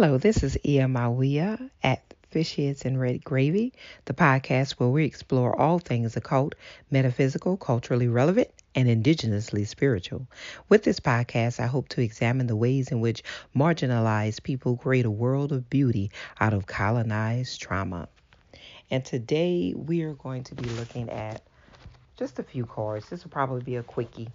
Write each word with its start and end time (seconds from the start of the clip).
Hello, 0.00 0.16
this 0.16 0.44
is 0.44 0.56
Ia 0.64 0.84
Mawia 0.84 1.70
at 1.82 2.14
Fish 2.30 2.54
Heads 2.54 2.84
and 2.84 3.00
Red 3.00 3.24
Gravy, 3.24 3.72
the 4.04 4.14
podcast 4.14 4.74
where 4.74 4.88
we 4.88 5.04
explore 5.04 5.60
all 5.60 5.80
things 5.80 6.16
occult, 6.16 6.54
metaphysical, 6.88 7.56
culturally 7.56 8.06
relevant, 8.06 8.46
and 8.76 8.86
indigenously 8.86 9.66
spiritual. 9.66 10.28
With 10.68 10.84
this 10.84 11.00
podcast, 11.00 11.58
I 11.58 11.66
hope 11.66 11.88
to 11.88 12.00
examine 12.00 12.46
the 12.46 12.54
ways 12.54 12.92
in 12.92 13.00
which 13.00 13.24
marginalized 13.56 14.44
people 14.44 14.76
create 14.76 15.04
a 15.04 15.10
world 15.10 15.50
of 15.50 15.68
beauty 15.68 16.12
out 16.38 16.54
of 16.54 16.66
colonized 16.66 17.60
trauma. 17.60 18.08
And 18.92 19.04
today 19.04 19.74
we 19.76 20.02
are 20.02 20.14
going 20.14 20.44
to 20.44 20.54
be 20.54 20.68
looking 20.68 21.10
at 21.10 21.42
just 22.16 22.38
a 22.38 22.44
few 22.44 22.66
cards. 22.66 23.08
This 23.08 23.24
will 23.24 23.32
probably 23.32 23.62
be 23.62 23.74
a 23.74 23.82
quickie. 23.82 24.28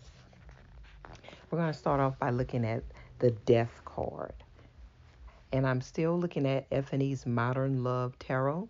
We're 1.49 1.59
going 1.59 1.71
to 1.71 1.80
start 1.80 2.02
off 2.02 2.19
by 2.19 2.31
looking 2.31 2.66
at 2.66 2.83
the 3.19 3.31
death 3.31 3.71
card 3.85 4.33
and 5.53 5.67
I'm 5.67 5.81
still 5.81 6.20
looking 6.20 6.48
at 6.48 6.66
Ephanie's 6.71 7.27
Modern 7.27 7.84
Love 7.84 8.17
Tarot. 8.17 8.67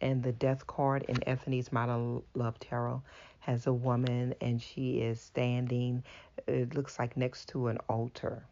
And 0.00 0.22
the 0.22 0.30
death 0.30 0.64
card 0.64 1.04
in 1.08 1.16
Ephanie's 1.28 1.72
Modern 1.72 2.22
Love 2.34 2.56
Tarot 2.60 3.02
has 3.40 3.66
a 3.66 3.72
woman 3.72 4.32
and 4.40 4.62
she 4.62 5.00
is 5.00 5.20
standing, 5.20 6.04
it 6.46 6.74
looks 6.76 7.00
like 7.00 7.16
next 7.16 7.48
to 7.48 7.66
an 7.66 7.78
altar. 7.88 8.44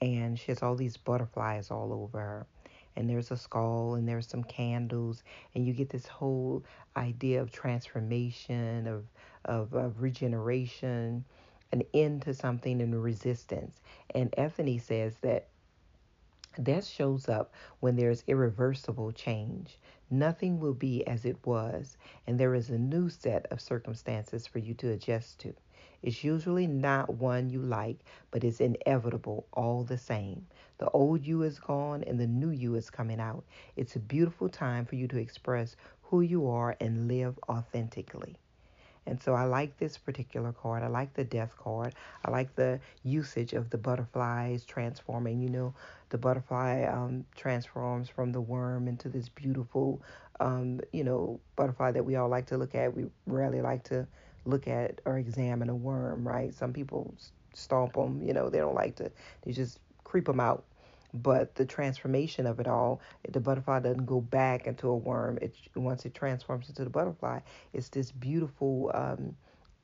And 0.00 0.38
she 0.38 0.52
has 0.52 0.62
all 0.62 0.76
these 0.76 0.96
butterflies 0.96 1.72
all 1.72 1.92
over 1.92 2.20
her. 2.20 2.46
And 2.94 3.10
there's 3.10 3.32
a 3.32 3.36
skull 3.36 3.94
and 3.94 4.08
there's 4.08 4.28
some 4.28 4.44
candles. 4.44 5.24
And 5.56 5.66
you 5.66 5.72
get 5.72 5.90
this 5.90 6.06
whole 6.06 6.62
idea 6.96 7.42
of 7.42 7.50
transformation, 7.50 8.86
of, 8.86 9.04
of, 9.44 9.74
of 9.74 10.00
regeneration, 10.00 11.24
an 11.72 11.82
end 11.94 12.22
to 12.22 12.34
something 12.34 12.80
and 12.80 13.02
resistance. 13.02 13.80
And 14.14 14.32
Ephanie 14.36 14.78
says 14.78 15.16
that 15.22 15.48
Death 16.62 16.86
shows 16.86 17.28
up 17.28 17.52
when 17.80 17.96
there 17.96 18.10
is 18.10 18.24
irreversible 18.26 19.12
change. 19.12 19.78
Nothing 20.10 20.58
will 20.58 20.72
be 20.74 21.06
as 21.06 21.24
it 21.24 21.36
was, 21.46 21.98
and 22.26 22.40
there 22.40 22.54
is 22.54 22.70
a 22.70 22.78
new 22.78 23.08
set 23.10 23.46
of 23.52 23.60
circumstances 23.60 24.46
for 24.46 24.58
you 24.58 24.72
to 24.74 24.90
adjust 24.90 25.38
to. 25.40 25.54
It's 26.02 26.24
usually 26.24 26.66
not 26.66 27.14
one 27.14 27.50
you 27.50 27.60
like, 27.60 27.98
but 28.30 28.44
it's 28.44 28.60
inevitable 28.60 29.46
all 29.52 29.84
the 29.84 29.98
same. 29.98 30.46
The 30.78 30.88
old 30.90 31.26
you 31.26 31.42
is 31.42 31.58
gone 31.58 32.02
and 32.04 32.18
the 32.18 32.26
new 32.26 32.50
you 32.50 32.74
is 32.76 32.88
coming 32.88 33.20
out. 33.20 33.44
It's 33.76 33.96
a 33.96 34.00
beautiful 34.00 34.48
time 34.48 34.86
for 34.86 34.94
you 34.94 35.08
to 35.08 35.18
express 35.18 35.76
who 36.02 36.20
you 36.22 36.48
are 36.48 36.76
and 36.80 37.08
live 37.08 37.38
authentically. 37.48 38.36
And 39.06 39.22
so 39.22 39.34
I 39.34 39.44
like 39.44 39.78
this 39.78 39.96
particular 39.96 40.52
card. 40.52 40.82
I 40.82 40.88
like 40.88 41.14
the 41.14 41.24
death 41.24 41.54
card. 41.58 41.94
I 42.24 42.30
like 42.30 42.54
the 42.56 42.80
usage 43.04 43.52
of 43.52 43.70
the 43.70 43.78
butterflies 43.78 44.64
transforming. 44.64 45.40
You 45.40 45.50
know, 45.50 45.74
the 46.10 46.18
butterfly 46.18 46.84
um, 46.84 47.24
transforms 47.36 48.08
from 48.08 48.32
the 48.32 48.40
worm 48.40 48.88
into 48.88 49.08
this 49.08 49.28
beautiful, 49.28 50.02
um, 50.40 50.80
you 50.92 51.04
know, 51.04 51.40
butterfly 51.54 51.92
that 51.92 52.04
we 52.04 52.16
all 52.16 52.28
like 52.28 52.46
to 52.46 52.56
look 52.58 52.74
at. 52.74 52.94
We 52.94 53.06
rarely 53.26 53.60
like 53.60 53.84
to 53.84 54.06
look 54.44 54.68
at 54.68 55.00
or 55.04 55.18
examine 55.18 55.68
a 55.68 55.74
worm, 55.74 56.26
right? 56.26 56.52
Some 56.54 56.72
people 56.72 57.14
stomp 57.54 57.94
them. 57.94 58.22
You 58.22 58.32
know, 58.32 58.50
they 58.50 58.58
don't 58.58 58.74
like 58.74 58.96
to. 58.96 59.10
They 59.42 59.52
just 59.52 59.78
creep 60.04 60.26
them 60.26 60.40
out 60.40 60.64
but 61.22 61.54
the 61.56 61.64
transformation 61.66 62.46
of 62.46 62.60
it 62.60 62.68
all 62.68 63.00
the 63.30 63.40
butterfly 63.40 63.80
doesn't 63.80 64.06
go 64.06 64.20
back 64.20 64.66
into 64.66 64.88
a 64.88 64.96
worm. 64.96 65.38
It 65.42 65.54
once 65.74 66.04
it 66.06 66.14
transforms 66.14 66.68
into 66.68 66.84
the 66.84 66.90
butterfly 66.90 67.40
it's 67.72 67.88
this 67.88 68.12
beautiful 68.12 68.90
um, 68.94 69.36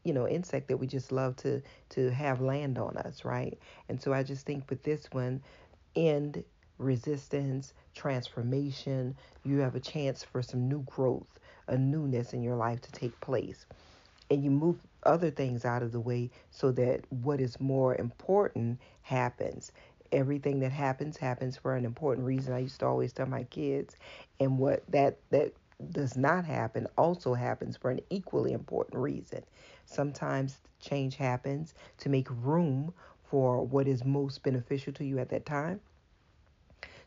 you 0.04 0.12
know 0.12 0.28
insect 0.28 0.68
that 0.68 0.76
we 0.78 0.86
just 0.86 1.12
love 1.12 1.36
to 1.36 1.62
to 1.90 2.10
have 2.10 2.40
land 2.40 2.78
on 2.78 2.96
us 2.98 3.24
right? 3.24 3.58
And 3.88 4.00
so 4.02 4.12
i 4.12 4.22
just 4.22 4.46
think 4.46 4.68
with 4.70 4.82
this 4.82 5.08
one 5.12 5.42
end 5.96 6.44
resistance 6.78 7.74
transformation 7.94 9.14
you 9.44 9.58
have 9.58 9.74
a 9.76 9.80
chance 9.80 10.24
for 10.24 10.42
some 10.42 10.68
new 10.68 10.82
growth 10.82 11.38
a 11.68 11.78
newness 11.78 12.32
in 12.32 12.42
your 12.42 12.56
life 12.56 12.80
to 12.82 12.92
take 12.92 13.18
place. 13.20 13.66
And 14.30 14.42
you 14.42 14.50
move 14.50 14.78
other 15.04 15.30
things 15.30 15.64
out 15.64 15.82
of 15.82 15.92
the 15.92 16.00
way 16.00 16.30
so 16.50 16.72
that 16.72 17.00
what 17.10 17.40
is 17.40 17.60
more 17.60 17.94
important 17.96 18.80
happens 19.02 19.72
everything 20.12 20.60
that 20.60 20.72
happens 20.72 21.16
happens 21.16 21.56
for 21.56 21.74
an 21.76 21.84
important 21.84 22.26
reason. 22.26 22.54
I 22.54 22.60
used 22.60 22.80
to 22.80 22.86
always 22.86 23.12
tell 23.12 23.26
my 23.26 23.44
kids, 23.44 23.96
and 24.40 24.58
what 24.58 24.84
that 24.90 25.18
that 25.30 25.52
does 25.90 26.16
not 26.16 26.44
happen 26.44 26.86
also 26.96 27.34
happens 27.34 27.76
for 27.76 27.90
an 27.90 28.00
equally 28.10 28.52
important 28.52 29.00
reason. 29.02 29.42
Sometimes 29.86 30.60
change 30.80 31.16
happens 31.16 31.74
to 31.98 32.08
make 32.08 32.28
room 32.30 32.92
for 33.24 33.64
what 33.64 33.88
is 33.88 34.04
most 34.04 34.42
beneficial 34.42 34.92
to 34.94 35.04
you 35.04 35.18
at 35.18 35.30
that 35.30 35.46
time. 35.46 35.80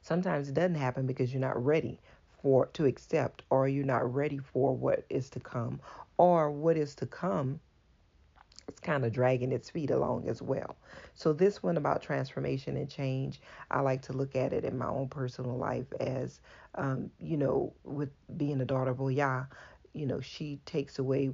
Sometimes 0.02 0.50
it 0.50 0.54
doesn't 0.56 0.76
happen 0.76 1.06
because 1.08 1.34
you're 1.34 1.42
not 1.42 1.64
ready 1.64 2.00
for 2.42 2.68
to 2.68 2.86
accept 2.86 3.44
or 3.50 3.68
you're 3.68 3.86
not 3.86 4.14
ready 4.14 4.38
for 4.38 4.76
what 4.76 5.06
is 5.10 5.30
to 5.32 5.40
come 5.40 5.80
or 6.18 6.52
what 6.52 6.78
is 6.78 6.96
to 6.96 7.06
come 7.06 7.60
it's 8.68 8.80
kind 8.80 9.06
of 9.06 9.12
dragging 9.14 9.52
its 9.52 9.70
feet 9.70 9.92
along 9.92 10.28
as 10.28 10.42
well. 10.42 10.76
So, 11.14 11.34
this 11.34 11.62
one 11.64 11.78
about 11.78 12.02
transformation 12.02 12.78
and 12.78 12.90
change, 12.90 13.42
I 13.72 13.82
like 13.82 14.02
to 14.04 14.14
look 14.14 14.36
at 14.36 14.54
it 14.54 14.64
in 14.64 14.78
my 14.78 14.88
own 14.88 15.08
personal 15.10 15.58
life 15.58 15.92
as, 16.00 16.40
um, 16.76 17.10
you 17.20 17.38
know, 17.38 17.74
with 17.84 18.10
being 18.38 18.62
a 18.62 18.66
daughter 18.66 18.92
of 18.92 19.02
Oya, 19.02 19.48
you 19.94 20.06
know, 20.06 20.20
she 20.20 20.60
takes 20.66 21.00
away 21.00 21.32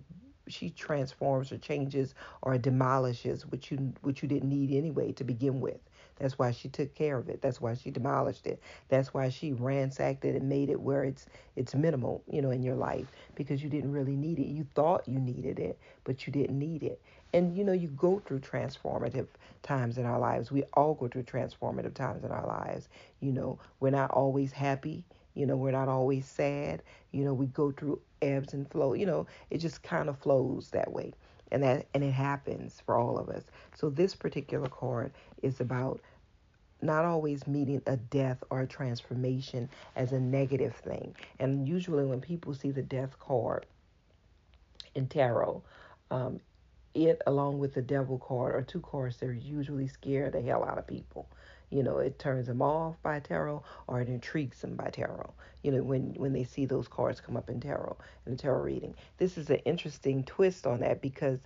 she 0.48 0.70
transforms 0.70 1.52
or 1.52 1.58
changes 1.58 2.14
or 2.42 2.58
demolishes 2.58 3.46
what 3.46 3.72
you 3.72 3.94
what 4.02 4.22
you 4.22 4.28
didn't 4.28 4.50
need 4.50 4.72
anyway 4.72 5.12
to 5.14 5.24
begin 5.24 5.62
with. 5.62 5.80
That's 6.18 6.38
why 6.38 6.52
she 6.52 6.68
took 6.70 6.94
care 6.94 7.18
of 7.18 7.30
it. 7.30 7.42
That's 7.42 7.62
why 7.62 7.74
she 7.76 7.90
demolished 7.92 8.46
it. 8.48 8.62
That's 8.90 9.14
why 9.14 9.30
she 9.30 9.54
ransacked 9.54 10.26
it 10.26 10.36
and 10.36 10.50
made 10.50 10.70
it 10.70 10.80
where 10.82 11.04
it's 11.04 11.26
it's 11.56 11.74
minimal, 11.76 12.24
you 12.28 12.42
know, 12.42 12.52
in 12.52 12.64
your 12.64 12.76
life 12.76 13.12
because 13.36 13.64
you 13.64 13.70
didn't 13.70 13.92
really 13.92 14.16
need 14.16 14.40
it. 14.40 14.48
You 14.48 14.66
thought 14.76 15.08
you 15.08 15.20
needed 15.20 15.60
it, 15.60 15.80
but 16.04 16.26
you 16.28 16.34
didn't 16.34 16.58
need 16.60 16.84
it. 16.84 17.02
And 17.34 17.56
you 17.58 17.64
know, 17.64 17.72
you 17.74 17.88
go 17.90 18.22
through 18.26 18.40
transformative 18.40 19.28
times 19.64 19.98
in 19.98 20.06
our 20.06 20.20
lives. 20.20 20.52
We 20.52 20.64
all 20.74 20.94
go 20.96 21.08
through 21.08 21.24
transformative 21.24 21.94
times 21.94 22.24
in 22.24 22.32
our 22.32 22.46
lives. 22.46 22.90
You 23.20 23.32
know, 23.32 23.60
we're 23.80 23.92
not 23.92 24.12
always 24.12 24.52
happy. 24.52 25.04
You 25.34 25.46
know, 25.46 25.56
we're 25.56 25.72
not 25.72 25.88
always 25.88 26.26
sad. 26.26 26.84
You 27.12 27.24
know, 27.24 27.34
we 27.34 27.48
go 27.48 27.72
through 27.72 28.02
ebbs 28.22 28.54
and 28.54 28.70
flow. 28.70 28.94
You 28.94 29.06
know, 29.06 29.28
it 29.50 29.60
just 29.60 29.82
kind 29.84 30.10
of 30.10 30.18
flows 30.20 30.70
that 30.72 30.92
way. 30.92 31.14
And 31.52 31.64
that 31.64 31.88
and 31.94 32.04
it 32.04 32.12
happens 32.12 32.82
for 32.86 32.98
all 32.98 33.18
of 33.18 33.30
us. 33.30 33.44
So 33.76 33.90
this 33.90 34.16
particular 34.16 34.68
card 34.70 35.12
is 35.42 35.60
about 35.60 36.02
not 36.82 37.06
always 37.06 37.48
meeting 37.48 37.82
a 37.86 37.98
death 37.98 38.44
or 38.50 38.62
a 38.62 38.68
transformation 38.68 39.70
as 39.96 40.12
a 40.12 40.20
negative 40.20 40.76
thing. 40.76 41.16
And 41.40 41.68
usually, 41.68 42.06
when 42.06 42.22
people 42.22 42.54
see 42.54 42.72
the 42.72 42.82
death 42.82 43.20
card 43.20 43.66
in 44.96 45.08
tarot, 45.08 45.62
um, 46.10 46.40
it 46.94 47.22
along 47.28 47.60
with 47.60 47.74
the 47.74 47.82
devil 47.82 48.18
card 48.18 48.56
or 48.56 48.62
two 48.62 48.82
cards, 48.82 49.18
they're 49.18 49.34
usually 49.34 49.88
scare 49.88 50.30
the 50.30 50.42
hell 50.42 50.64
out 50.64 50.78
of 50.78 50.88
people. 50.88 51.28
You 51.70 51.84
know, 51.84 52.00
it 52.00 52.20
turns 52.20 52.48
them 52.48 52.62
off 52.62 53.02
by 53.02 53.20
tarot 53.20 53.64
or 53.88 54.02
it 54.02 54.10
intrigues 54.10 54.60
them 54.60 54.76
by 54.76 54.90
tarot. 54.90 55.34
You 55.64 55.72
know, 55.72 55.84
when 55.84 56.14
when 56.16 56.34
they 56.34 56.44
see 56.44 56.66
those 56.66 56.88
cards 56.88 57.22
come 57.22 57.38
up 57.38 57.50
in 57.50 57.62
tarot 57.62 57.98
in 58.26 58.34
the 58.34 58.38
tarot 58.38 58.62
reading. 58.62 58.96
This 59.18 59.38
is 59.38 59.50
an 59.50 59.60
interesting 59.66 60.24
twist 60.26 60.68
on 60.68 60.82
that 60.82 61.02
because 61.02 61.40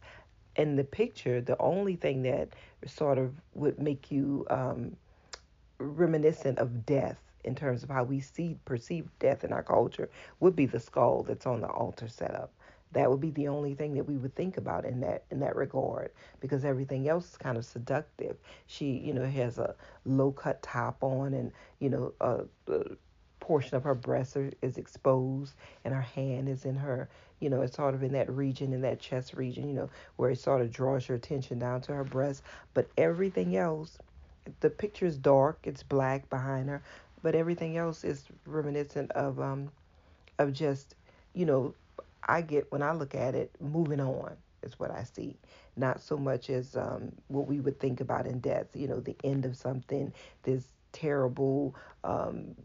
in 0.56 0.76
the 0.76 0.84
picture, 0.84 1.42
the 1.42 1.60
only 1.62 1.96
thing 1.96 2.24
that 2.24 2.50
sort 2.88 3.18
of 3.18 3.34
would 3.54 3.78
make 3.80 4.12
you 4.12 4.46
um, 4.50 4.96
reminiscent 5.78 6.58
of 6.60 6.86
death 6.86 7.18
in 7.44 7.56
terms 7.56 7.84
of 7.84 7.90
how 7.90 8.04
we 8.04 8.20
see 8.20 8.58
perceive 8.66 9.08
death 9.20 9.44
in 9.44 9.54
our 9.54 9.64
culture 9.64 10.10
would 10.40 10.56
be 10.56 10.66
the 10.66 10.80
skull 10.80 11.24
that's 11.24 11.46
on 11.46 11.62
the 11.62 11.68
altar 11.68 12.08
setup. 12.08 12.52
That 12.94 13.10
would 13.12 13.20
be 13.22 13.32
the 13.32 13.48
only 13.50 13.74
thing 13.76 13.94
that 13.96 14.06
we 14.06 14.18
would 14.18 14.36
think 14.36 14.58
about 14.58 14.86
in 14.86 15.02
that 15.02 15.24
in 15.30 15.40
that 15.42 15.56
regard 15.56 16.12
because 16.40 16.64
everything 16.64 17.08
else 17.08 17.32
is 17.32 17.38
kind 17.38 17.58
of 17.58 17.66
seductive. 17.66 18.38
She, 18.68 18.92
you 18.92 19.14
know, 19.14 19.26
has 19.26 19.58
a 19.58 19.76
low 20.06 20.32
cut 20.32 20.62
top 20.64 21.04
on 21.04 21.34
and, 21.34 21.52
you 21.80 21.90
know, 21.90 22.14
a, 22.22 22.46
a 22.72 22.84
portion 23.40 23.76
of 23.76 23.84
her 23.84 23.96
breast 23.96 24.38
are, 24.38 24.52
is 24.62 24.78
exposed 24.78 25.56
and 25.84 25.94
her 25.94 26.02
hand 26.02 26.48
is 26.50 26.66
in 26.66 26.76
her, 26.76 27.10
you 27.40 27.50
know, 27.50 27.62
it's 27.62 27.76
sort 27.76 27.94
of 27.96 28.04
in 28.04 28.14
that 28.14 28.30
region, 28.30 28.74
in 28.74 28.82
that 28.82 29.00
chest 29.00 29.34
region, 29.34 29.68
you 29.68 29.74
know, 29.76 29.90
where 30.16 30.30
it 30.32 30.40
sort 30.40 30.62
of 30.62 30.72
draws 30.72 31.08
your 31.08 31.18
attention 31.18 31.60
down 31.60 31.82
to 31.82 31.94
her 31.94 32.04
breast. 32.04 32.44
But 32.74 32.90
everything 32.98 33.56
else 33.58 33.98
the 34.60 34.70
picture 34.70 35.06
is 35.06 35.18
dark, 35.18 35.60
it's 35.64 35.84
black 35.84 36.30
behind 36.30 36.70
her, 36.70 36.82
but 37.22 37.36
everything 37.36 37.78
else 37.78 38.04
is 38.04 38.26
reminiscent 38.46 39.12
of 39.12 39.40
um 39.40 39.72
of 40.40 40.54
just, 40.54 40.96
you 41.34 41.46
know, 41.46 41.74
I 42.26 42.42
get 42.42 42.72
when 42.72 42.82
I 42.84 42.94
look 42.94 43.16
at 43.16 43.36
it, 43.36 43.52
moving 43.60 44.00
on 44.02 44.36
is 44.64 44.80
what 44.80 44.92
I 44.92 45.04
see. 45.04 45.38
Not 45.78 46.02
so 46.02 46.18
much 46.18 46.50
as 46.50 46.76
um 46.76 47.12
what 47.28 47.48
we 47.48 47.60
would 47.60 47.80
think 47.80 48.02
about 48.02 48.26
in 48.28 48.40
death, 48.40 48.68
you 48.74 48.88
know, 48.88 49.00
the 49.00 49.16
end 49.24 49.46
of 49.46 49.56
something, 49.58 50.14
this 50.44 50.68
terrible 50.94 51.76
um 52.04 52.56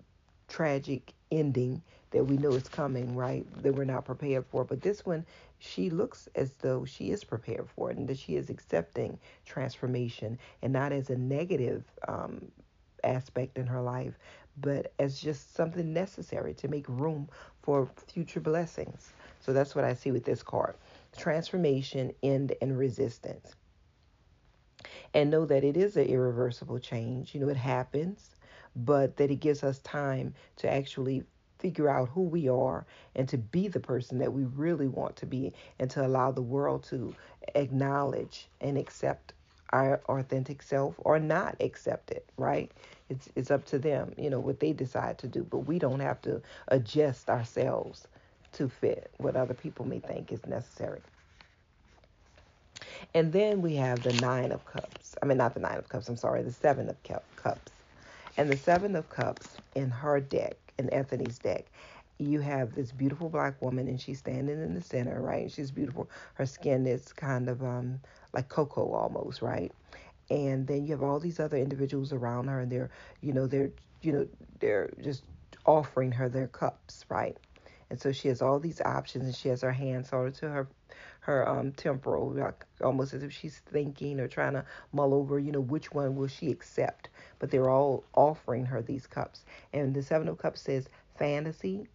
tragic 0.48 1.12
ending 1.30 1.82
that 2.10 2.24
we 2.24 2.36
know 2.36 2.50
is 2.54 2.68
coming, 2.68 3.14
right? 3.14 3.46
That 3.62 3.74
we're 3.74 3.84
not 3.84 4.04
prepared 4.04 4.46
for. 4.46 4.64
But 4.64 4.82
this 4.82 5.06
one, 5.06 5.24
she 5.58 5.90
looks 5.90 6.28
as 6.34 6.54
though 6.54 6.84
she 6.84 7.10
is 7.10 7.22
prepared 7.24 7.68
for 7.68 7.90
it 7.90 7.96
and 7.98 8.08
that 8.08 8.18
she 8.18 8.36
is 8.36 8.50
accepting 8.50 9.18
transformation 9.46 10.38
and 10.62 10.72
not 10.72 10.92
as 10.92 11.10
a 11.10 11.16
negative 11.16 11.84
um, 12.08 12.50
aspect 13.04 13.58
in 13.58 13.66
her 13.66 13.80
life, 13.80 14.18
but 14.60 14.92
as 14.98 15.20
just 15.20 15.54
something 15.54 15.92
necessary 15.92 16.52
to 16.54 16.68
make 16.68 16.88
room 16.88 17.28
for 17.62 17.88
future 18.08 18.40
blessings. 18.40 19.12
So 19.40 19.52
that's 19.52 19.74
what 19.74 19.84
I 19.84 19.94
see 19.94 20.12
with 20.12 20.24
this 20.24 20.42
card 20.42 20.76
transformation, 21.16 22.12
end, 22.22 22.54
and 22.62 22.78
resistance. 22.78 23.56
And 25.14 25.30
know 25.30 25.44
that 25.46 25.64
it 25.64 25.76
is 25.76 25.96
an 25.96 26.06
irreversible 26.06 26.78
change. 26.78 27.34
You 27.34 27.40
know, 27.40 27.48
it 27.48 27.56
happens, 27.56 28.36
but 28.76 29.16
that 29.16 29.30
it 29.30 29.36
gives 29.36 29.64
us 29.64 29.78
time 29.80 30.34
to 30.56 30.70
actually 30.70 31.24
figure 31.58 31.88
out 31.88 32.08
who 32.10 32.22
we 32.22 32.48
are 32.48 32.86
and 33.14 33.28
to 33.28 33.38
be 33.38 33.68
the 33.68 33.80
person 33.80 34.18
that 34.18 34.32
we 34.32 34.44
really 34.44 34.88
want 34.88 35.16
to 35.16 35.26
be 35.26 35.52
and 35.78 35.90
to 35.90 36.06
allow 36.06 36.30
the 36.32 36.42
world 36.42 36.84
to 36.84 37.14
acknowledge 37.54 38.48
and 38.60 38.78
accept 38.78 39.34
our 39.72 40.00
authentic 40.08 40.62
self 40.62 40.94
or 40.98 41.18
not 41.18 41.56
accept 41.60 42.10
it, 42.10 42.28
right? 42.36 42.72
It's 43.08 43.28
it's 43.36 43.50
up 43.50 43.64
to 43.66 43.78
them, 43.78 44.12
you 44.16 44.30
know, 44.30 44.40
what 44.40 44.60
they 44.60 44.72
decide 44.72 45.18
to 45.18 45.28
do, 45.28 45.44
but 45.44 45.60
we 45.60 45.78
don't 45.78 46.00
have 46.00 46.20
to 46.22 46.42
adjust 46.68 47.28
ourselves 47.30 48.08
to 48.52 48.68
fit 48.68 49.14
what 49.18 49.36
other 49.36 49.54
people 49.54 49.86
may 49.86 50.00
think 50.00 50.32
is 50.32 50.46
necessary. 50.46 51.02
And 53.14 53.32
then 53.32 53.62
we 53.62 53.76
have 53.76 54.02
the 54.02 54.12
Nine 54.12 54.52
of 54.52 54.64
Cups. 54.64 55.16
I 55.22 55.26
mean, 55.26 55.38
not 55.38 55.54
the 55.54 55.60
Nine 55.60 55.78
of 55.78 55.88
Cups, 55.88 56.08
I'm 56.08 56.16
sorry, 56.16 56.42
the 56.42 56.52
Seven 56.52 56.88
of 56.88 57.02
Cups. 57.36 57.84
And 58.36 58.50
the 58.50 58.56
Seven 58.56 58.96
of 58.96 59.08
Cups 59.08 59.58
in 59.74 59.90
her 59.90 60.20
deck, 60.20 60.58
in 60.78 60.88
Anthony's 60.90 61.38
deck, 61.38 61.72
you 62.18 62.40
have 62.40 62.74
this 62.74 62.92
beautiful 62.92 63.28
black 63.30 63.60
woman 63.62 63.88
and 63.88 64.00
she's 64.00 64.20
standing 64.20 64.62
in 64.62 64.74
the 64.74 64.80
center, 64.82 65.20
right? 65.20 65.50
She's 65.50 65.72
beautiful. 65.72 66.10
Her 66.34 66.46
skin 66.46 66.86
is 66.86 67.12
kind 67.12 67.48
of 67.48 67.62
um 67.62 68.00
like 68.32 68.48
cocoa 68.48 68.92
almost, 68.92 69.42
right? 69.42 69.72
And 70.30 70.66
then 70.68 70.84
you 70.84 70.92
have 70.92 71.02
all 71.02 71.20
these 71.20 71.40
other 71.40 71.56
individuals 71.58 72.12
around 72.12 72.48
her 72.48 72.60
and 72.60 72.70
they're, 72.70 72.90
you 73.20 73.32
know, 73.32 73.46
they're, 73.48 73.72
you 74.02 74.12
know, 74.12 74.28
they're 74.60 74.92
just 75.02 75.24
offering 75.66 76.12
her 76.12 76.28
their 76.28 76.48
cups, 76.48 77.04
right? 77.10 77.36
And 77.90 78.00
so 78.00 78.12
she 78.12 78.28
has 78.28 78.40
all 78.40 78.58
these 78.60 78.80
options 78.80 79.24
and 79.26 79.34
she 79.34 79.48
has 79.48 79.62
her 79.62 79.72
hand 79.72 80.06
sort 80.06 80.34
to 80.36 80.48
her 80.48 80.68
her 81.20 81.46
um 81.48 81.72
temporal, 81.72 82.30
like 82.30 82.64
almost 82.82 83.12
as 83.12 83.22
if 83.22 83.32
she's 83.32 83.58
thinking 83.58 84.20
or 84.20 84.28
trying 84.28 84.54
to 84.54 84.64
mull 84.92 85.12
over, 85.12 85.38
you 85.38 85.52
know, 85.52 85.60
which 85.60 85.92
one 85.92 86.16
will 86.16 86.28
she 86.28 86.50
accept. 86.50 87.08
But 87.38 87.50
they're 87.50 87.68
all 87.70 88.04
offering 88.14 88.66
her 88.66 88.80
these 88.80 89.06
cups. 89.06 89.44
And 89.72 89.94
the 89.94 90.02
seven 90.02 90.28
of 90.28 90.38
cups 90.38 90.62
says 90.62 90.88
fantasy, 91.18 91.88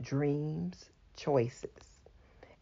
dreams, 0.00 0.86
choices. 1.16 2.00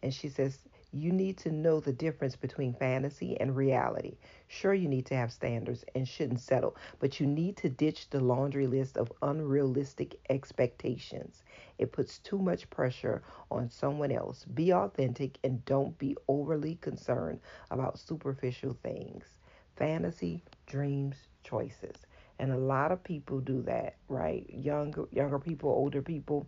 And 0.03 0.13
she 0.13 0.29
says, 0.29 0.59
you 0.93 1.11
need 1.11 1.37
to 1.39 1.51
know 1.51 1.79
the 1.79 1.91
difference 1.93 2.35
between 2.37 2.73
fantasy 2.73 3.39
and 3.39 3.55
reality. 3.55 4.17
Sure, 4.47 4.73
you 4.73 4.87
need 4.87 5.05
to 5.07 5.15
have 5.15 5.31
standards 5.31 5.83
and 5.95 6.07
shouldn't 6.07 6.39
settle, 6.39 6.75
but 6.99 7.19
you 7.19 7.27
need 7.27 7.57
to 7.57 7.69
ditch 7.69 8.09
the 8.09 8.19
laundry 8.21 8.67
list 8.67 8.97
of 8.97 9.11
unrealistic 9.21 10.19
expectations. 10.29 11.43
It 11.77 11.91
puts 11.91 12.19
too 12.19 12.37
much 12.39 12.69
pressure 12.69 13.23
on 13.51 13.69
someone 13.69 14.11
else. 14.11 14.45
Be 14.45 14.73
authentic 14.73 15.39
and 15.43 15.65
don't 15.65 15.97
be 15.97 16.15
overly 16.27 16.75
concerned 16.75 17.39
about 17.71 17.99
superficial 17.99 18.73
things. 18.83 19.39
Fantasy, 19.75 20.43
dreams, 20.65 21.27
choices. 21.43 22.05
And 22.39 22.51
a 22.51 22.57
lot 22.57 22.91
of 22.91 23.03
people 23.03 23.39
do 23.39 23.61
that, 23.63 23.95
right? 24.09 24.49
Younger 24.49 25.05
younger 25.11 25.39
people, 25.39 25.69
older 25.69 26.01
people 26.01 26.47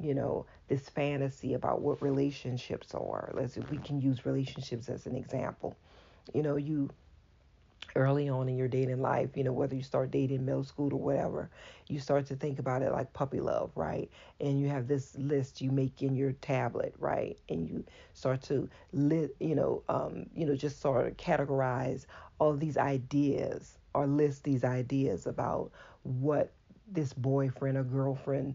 you 0.00 0.14
know, 0.14 0.46
this 0.68 0.88
fantasy 0.88 1.54
about 1.54 1.80
what 1.80 2.02
relationships 2.02 2.94
are. 2.94 3.30
Let's 3.34 3.56
we 3.70 3.78
can 3.78 4.00
use 4.00 4.24
relationships 4.26 4.88
as 4.88 5.06
an 5.06 5.16
example. 5.16 5.76
You 6.34 6.42
know, 6.42 6.56
you 6.56 6.90
early 7.96 8.28
on 8.28 8.48
in 8.48 8.56
your 8.56 8.68
dating 8.68 9.00
life, 9.00 9.30
you 9.36 9.44
know, 9.44 9.52
whether 9.52 9.74
you 9.74 9.82
start 9.82 10.10
dating 10.10 10.44
middle 10.44 10.64
school 10.64 10.92
or 10.92 11.00
whatever, 11.00 11.50
you 11.88 11.98
start 11.98 12.26
to 12.26 12.36
think 12.36 12.58
about 12.58 12.82
it 12.82 12.92
like 12.92 13.12
puppy 13.12 13.40
love, 13.40 13.70
right? 13.74 14.10
And 14.40 14.60
you 14.60 14.68
have 14.68 14.86
this 14.86 15.16
list 15.16 15.60
you 15.60 15.70
make 15.70 16.02
in 16.02 16.14
your 16.14 16.32
tablet, 16.32 16.94
right? 16.98 17.38
And 17.48 17.68
you 17.68 17.84
start 18.14 18.42
to 18.42 18.68
lit, 18.92 19.34
you 19.40 19.54
know, 19.54 19.82
um, 19.88 20.26
you 20.34 20.46
know, 20.46 20.54
just 20.54 20.80
sort 20.80 21.06
of 21.06 21.16
categorize 21.16 22.06
all 22.38 22.54
these 22.56 22.76
ideas 22.76 23.78
or 23.94 24.06
list 24.06 24.44
these 24.44 24.64
ideas 24.64 25.26
about 25.26 25.70
what 26.02 26.52
this 26.90 27.12
boyfriend 27.12 27.76
or 27.76 27.84
girlfriend 27.84 28.54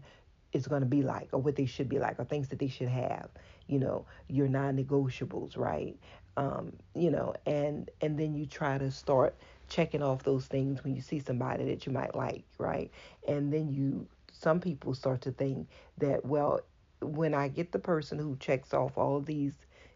is 0.54 0.66
going 0.66 0.80
to 0.80 0.86
be 0.86 1.02
like 1.02 1.28
or 1.32 1.40
what 1.40 1.56
they 1.56 1.66
should 1.66 1.88
be 1.88 1.98
like 1.98 2.18
or 2.18 2.24
things 2.24 2.48
that 2.48 2.58
they 2.58 2.68
should 2.68 2.88
have 2.88 3.28
you 3.66 3.78
know 3.78 4.06
your 4.28 4.48
non-negotiables 4.48 5.58
right? 5.58 5.96
Um, 6.36 6.72
you 6.94 7.10
know 7.10 7.34
and 7.46 7.90
and 8.00 8.18
then 8.18 8.34
you 8.34 8.46
try 8.46 8.78
to 8.78 8.90
start 8.90 9.36
checking 9.68 10.02
off 10.02 10.22
those 10.22 10.46
things 10.46 10.82
when 10.82 10.94
you 10.94 11.02
see 11.02 11.20
somebody 11.20 11.64
that 11.66 11.86
you 11.86 11.92
might 11.92 12.14
like 12.14 12.44
right? 12.58 12.90
And 13.28 13.52
then 13.52 13.72
you 13.72 14.06
some 14.32 14.60
people 14.60 14.94
start 14.94 15.20
to 15.22 15.32
think 15.32 15.68
that 15.98 16.24
well 16.24 16.60
when 17.00 17.34
i 17.34 17.48
get 17.48 17.70
the 17.72 17.78
person 17.78 18.18
who 18.18 18.36
checks 18.40 18.74
off 18.74 18.98
all 18.98 19.16
of 19.16 19.26
these 19.26 19.52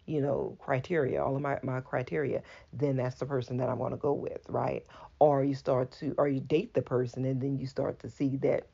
you 0.07 0.21
know 0.21 0.57
criteria 0.61 1.23
all 1.23 1.35
of 1.35 1.43
my, 1.43 1.59
my 1.63 1.81
criteria 1.81 2.43
then 2.73 2.97
that's 2.97 3.17
the 3.17 3.27
person 3.27 3.57
that 3.57 3.69
i'm 3.69 3.79
going 3.79 3.91
to 3.91 3.97
go 3.97 4.13
with 4.13 4.41
right? 4.49 4.85
Or 5.21 5.45
you 5.45 5.55
start 5.55 5.91
to 5.93 6.15
or 6.19 6.29
you 6.29 6.41
date 6.41 6.75
the 6.75 6.83
person 6.83 7.25
and 7.25 7.41
then 7.41 7.59
you 7.59 7.67
start 7.67 7.99
to 8.01 8.11
see 8.11 8.37
that 8.39 8.67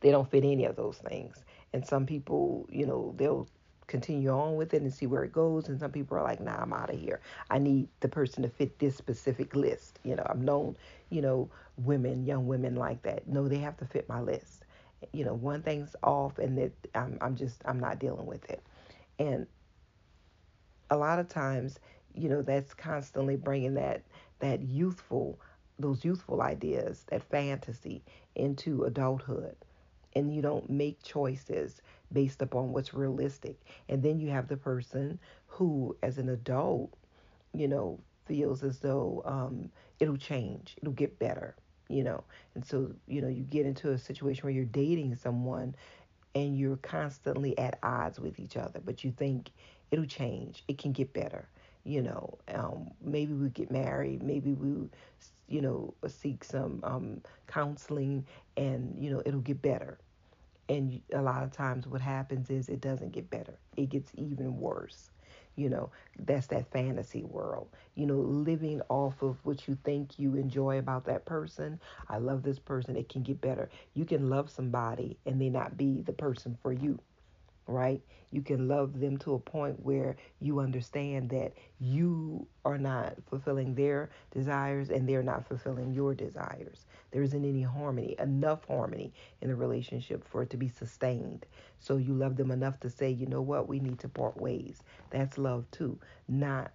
they 0.00 0.10
don't 0.10 0.30
fit 0.30 0.44
any 0.44 0.64
of 0.64 0.76
those 0.76 0.98
things. 0.98 1.44
And 1.72 1.86
some 1.86 2.06
people, 2.06 2.66
you 2.70 2.86
know, 2.86 3.14
they'll 3.16 3.48
continue 3.86 4.28
on 4.30 4.56
with 4.56 4.74
it 4.74 4.82
and 4.82 4.92
see 4.92 5.06
where 5.06 5.24
it 5.24 5.32
goes. 5.32 5.68
And 5.68 5.80
some 5.80 5.90
people 5.90 6.16
are 6.16 6.22
like, 6.22 6.40
nah, 6.40 6.62
I'm 6.62 6.72
out 6.72 6.90
of 6.90 7.00
here. 7.00 7.20
I 7.50 7.58
need 7.58 7.88
the 8.00 8.08
person 8.08 8.42
to 8.42 8.48
fit 8.48 8.78
this 8.78 8.96
specific 8.96 9.56
list. 9.56 9.98
You 10.04 10.16
know, 10.16 10.26
I've 10.28 10.40
known, 10.40 10.76
you 11.10 11.22
know, 11.22 11.50
women, 11.76 12.24
young 12.24 12.46
women 12.46 12.76
like 12.76 13.02
that. 13.02 13.26
No, 13.26 13.48
they 13.48 13.58
have 13.58 13.76
to 13.78 13.86
fit 13.86 14.08
my 14.08 14.20
list. 14.20 14.64
You 15.12 15.24
know, 15.24 15.34
one 15.34 15.62
thing's 15.62 15.96
off 16.02 16.38
and 16.38 16.58
that 16.58 16.72
I'm, 16.94 17.18
I'm 17.20 17.34
just, 17.36 17.62
I'm 17.64 17.80
not 17.80 17.98
dealing 17.98 18.26
with 18.26 18.48
it. 18.50 18.62
And 19.18 19.46
a 20.90 20.96
lot 20.96 21.18
of 21.18 21.28
times, 21.28 21.78
you 22.14 22.28
know, 22.28 22.42
that's 22.42 22.74
constantly 22.74 23.36
bringing 23.36 23.74
that, 23.74 24.02
that 24.40 24.62
youthful, 24.62 25.38
those 25.78 26.04
youthful 26.04 26.42
ideas, 26.42 27.04
that 27.08 27.22
fantasy 27.22 28.02
into 28.34 28.84
adulthood 28.84 29.56
and 30.14 30.34
you 30.34 30.42
don't 30.42 30.68
make 30.70 31.02
choices 31.02 31.82
based 32.12 32.42
upon 32.42 32.72
what's 32.72 32.94
realistic. 32.94 33.58
And 33.88 34.02
then 34.02 34.18
you 34.18 34.30
have 34.30 34.48
the 34.48 34.56
person 34.56 35.18
who, 35.46 35.96
as 36.02 36.18
an 36.18 36.28
adult, 36.28 36.92
you 37.54 37.68
know, 37.68 37.98
feels 38.26 38.62
as 38.62 38.78
though 38.78 39.22
um, 39.24 39.70
it'll 40.00 40.16
change, 40.16 40.76
it'll 40.80 40.92
get 40.92 41.18
better, 41.18 41.56
you 41.88 42.04
know. 42.04 42.22
And 42.54 42.64
so, 42.64 42.92
you 43.06 43.20
know, 43.20 43.28
you 43.28 43.42
get 43.42 43.66
into 43.66 43.90
a 43.90 43.98
situation 43.98 44.42
where 44.44 44.52
you're 44.52 44.64
dating 44.64 45.16
someone 45.16 45.74
and 46.34 46.58
you're 46.58 46.76
constantly 46.76 47.56
at 47.58 47.78
odds 47.82 48.20
with 48.20 48.38
each 48.38 48.56
other, 48.56 48.80
but 48.84 49.02
you 49.02 49.10
think 49.10 49.50
it'll 49.90 50.04
change, 50.06 50.62
it 50.68 50.78
can 50.78 50.92
get 50.92 51.12
better. 51.12 51.48
You 51.84 52.02
know, 52.02 52.38
um, 52.54 52.90
maybe 53.00 53.32
we 53.32 53.48
get 53.48 53.70
married, 53.70 54.22
maybe 54.22 54.52
we, 54.52 54.88
you 55.48 55.60
know, 55.62 55.94
seek 56.06 56.44
some 56.44 56.80
um, 56.84 57.22
counseling, 57.46 58.26
and 58.56 58.94
you 58.98 59.10
know, 59.10 59.22
it'll 59.26 59.40
get 59.40 59.62
better. 59.62 59.98
And 60.68 61.00
a 61.12 61.22
lot 61.22 61.42
of 61.44 61.52
times 61.52 61.86
what 61.86 62.00
happens 62.00 62.50
is 62.50 62.68
it 62.68 62.80
doesn't 62.80 63.12
get 63.12 63.30
better. 63.30 63.58
It 63.76 63.90
gets 63.90 64.12
even 64.16 64.58
worse 64.60 65.10
you 65.56 65.68
know. 65.68 65.90
That's 66.18 66.46
that 66.48 66.70
fantasy 66.70 67.22
world. 67.24 67.68
You 67.94 68.06
know 68.06 68.18
living 68.18 68.80
off 68.88 69.22
of 69.22 69.44
what 69.44 69.66
you 69.68 69.76
think 69.84 70.18
you 70.18 70.34
enjoy 70.36 70.78
about 70.78 71.04
that 71.06 71.24
person 71.26 71.80
i 72.08 72.18
love 72.18 72.42
this 72.42 72.58
person 72.58 72.96
it 72.96 73.08
can 73.08 73.22
get 73.22 73.40
better. 73.40 73.68
You 73.94 74.04
can 74.04 74.28
love 74.28 74.50
somebody 74.50 75.18
and 75.26 75.40
they 75.40 75.48
not 75.50 75.76
be 75.76 76.02
the 76.02 76.12
person 76.12 76.56
for 76.62 76.72
you 76.72 76.98
right? 77.68 78.02
You 78.32 78.42
can 78.42 78.68
love 78.68 78.98
them 79.00 79.16
to 79.18 79.34
a 79.34 79.38
point 79.38 79.84
where 79.84 80.16
you 80.40 80.60
understand 80.60 81.30
that 81.30 81.52
you 81.80 82.46
are 82.64 82.78
not 82.78 83.14
fulfilling 83.28 83.74
their 83.74 84.10
desires 84.32 84.90
and 84.90 85.08
they're 85.08 85.22
not 85.22 85.46
fulfilling 85.46 85.92
your 85.92 86.14
desires. 86.14 86.86
There 87.12 87.22
isn't 87.22 87.44
any 87.44 87.62
harmony, 87.62 88.16
enough 88.18 88.64
harmony 88.66 89.12
in 89.40 89.50
a 89.50 89.56
relationship 89.56 90.26
for 90.28 90.42
it 90.42 90.50
to 90.50 90.56
be 90.56 90.68
sustained. 90.68 91.46
So 91.78 91.96
you 91.96 92.14
love 92.14 92.36
them 92.36 92.50
enough 92.50 92.80
to 92.80 92.90
say, 92.90 93.10
you 93.10 93.26
know 93.26 93.42
what, 93.42 93.68
we 93.68 93.80
need 93.80 94.00
to 94.00 94.08
part 94.08 94.36
ways. 94.38 94.82
That's 95.10 95.38
love 95.38 95.70
too, 95.70 95.98
not 96.28 96.72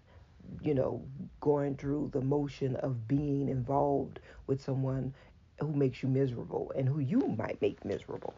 you 0.62 0.74
know, 0.74 1.02
going 1.42 1.76
through 1.76 2.10
the 2.14 2.22
motion 2.22 2.76
of 2.78 3.08
being 3.08 3.50
involved 3.50 4.20
with 4.48 4.62
someone 4.62 5.14
who 5.60 5.72
makes 5.74 6.04
you 6.04 6.10
miserable 6.10 6.72
and 6.76 6.88
who 6.88 7.00
you 7.00 7.20
might 7.38 7.62
make 7.62 7.84
miserable. 7.86 8.34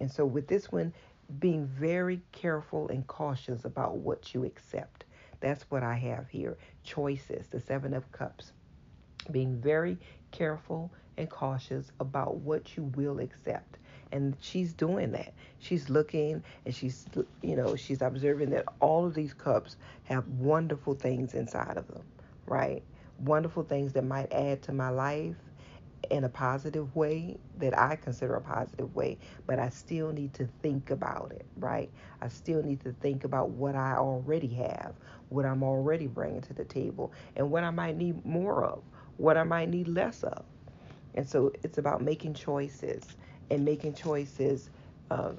And 0.00 0.10
so 0.10 0.24
with 0.24 0.48
this 0.48 0.72
one, 0.72 0.92
being 1.38 1.66
very 1.66 2.20
careful 2.32 2.88
and 2.88 3.06
cautious 3.06 3.64
about 3.64 3.98
what 3.98 4.34
you 4.34 4.44
accept. 4.44 5.04
That's 5.40 5.64
what 5.70 5.82
I 5.82 5.94
have 5.94 6.28
here. 6.28 6.56
Choices, 6.82 7.46
the 7.48 7.60
Seven 7.60 7.94
of 7.94 8.10
Cups. 8.12 8.52
Being 9.30 9.60
very 9.60 9.98
careful 10.32 10.90
and 11.16 11.28
cautious 11.28 11.92
about 12.00 12.36
what 12.36 12.76
you 12.76 12.84
will 12.94 13.20
accept. 13.20 13.78
And 14.12 14.36
she's 14.40 14.72
doing 14.72 15.12
that. 15.12 15.32
She's 15.60 15.88
looking 15.88 16.42
and 16.64 16.74
she's, 16.74 17.06
you 17.42 17.54
know, 17.54 17.76
she's 17.76 18.02
observing 18.02 18.50
that 18.50 18.64
all 18.80 19.06
of 19.06 19.14
these 19.14 19.32
cups 19.32 19.76
have 20.04 20.26
wonderful 20.26 20.94
things 20.94 21.34
inside 21.34 21.76
of 21.76 21.86
them, 21.88 22.02
right? 22.46 22.82
Wonderful 23.20 23.62
things 23.62 23.92
that 23.92 24.04
might 24.04 24.32
add 24.32 24.62
to 24.62 24.72
my 24.72 24.88
life 24.88 25.36
in 26.10 26.24
a 26.24 26.28
positive 26.28 26.94
way 26.96 27.38
that 27.58 27.78
I 27.78 27.96
consider 27.96 28.34
a 28.36 28.40
positive 28.40 28.94
way, 28.94 29.18
but 29.46 29.58
I 29.58 29.70
still 29.70 30.12
need 30.12 30.34
to 30.34 30.48
think 30.62 30.90
about 30.90 31.32
it, 31.32 31.46
right? 31.56 31.90
I 32.20 32.28
still 32.28 32.62
need 32.62 32.80
to 32.82 32.92
think 32.94 33.24
about 33.24 33.50
what 33.50 33.76
I 33.76 33.94
already 33.96 34.48
have, 34.54 34.94
what 35.30 35.46
I'm 35.46 35.62
already 35.62 36.06
bringing 36.08 36.42
to 36.42 36.54
the 36.54 36.64
table, 36.64 37.12
and 37.36 37.50
what 37.50 37.64
I 37.64 37.70
might 37.70 37.96
need 37.96 38.24
more 38.26 38.64
of, 38.64 38.82
what 39.18 39.36
I 39.36 39.44
might 39.44 39.70
need 39.70 39.88
less 39.88 40.24
of. 40.24 40.44
And 41.14 41.28
so 41.28 41.52
it's 41.62 41.78
about 41.78 42.02
making 42.02 42.34
choices 42.34 43.16
and 43.50 43.64
making 43.64 43.94
choices, 43.94 44.70
uh, 45.10 45.32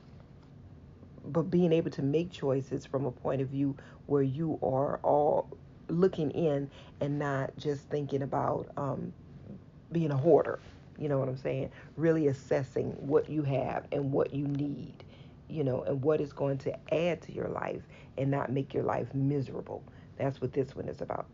but 1.26 1.44
being 1.52 1.72
able 1.74 1.92
to 1.92 2.02
make 2.02 2.32
choices 2.32 2.86
from 2.86 3.06
a 3.06 3.12
point 3.12 3.42
of 3.42 3.50
view 3.50 3.76
where 4.08 4.24
you 4.24 4.60
are 4.64 5.00
all 5.04 5.50
looking 5.90 6.32
in 6.32 6.70
and 7.02 7.20
not 7.20 7.56
just 7.58 7.90
thinking 7.90 8.22
about 8.22 8.70
um, 8.78 9.14
being 9.92 10.12
a 10.12 10.18
hoarder. 10.18 10.60
You 10.98 11.10
know 11.10 11.20
what 11.20 11.28
I'm 11.30 11.38
saying? 11.38 11.72
Really 11.98 12.28
assessing 12.28 12.92
what 12.92 13.30
you 13.30 13.44
have 13.44 13.86
and 13.92 14.12
what 14.12 14.34
you 14.34 14.48
need, 14.48 15.04
you 15.50 15.64
know, 15.64 15.82
and 15.84 16.02
what 16.02 16.22
is 16.22 16.34
going 16.34 16.60
to 16.60 16.94
add 16.94 17.22
to 17.24 17.34
your 17.34 17.48
life 17.48 17.82
and 18.18 18.30
not 18.30 18.52
make 18.52 18.74
your 18.74 18.84
life 18.84 19.14
miserable. 19.14 19.84
That's 20.18 20.42
what 20.42 20.54
this 20.54 20.76
one 20.76 20.88
is 20.88 21.02
about. 21.02 21.26